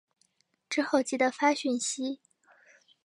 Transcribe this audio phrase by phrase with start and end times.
[0.67, 2.19] 之后记得发讯息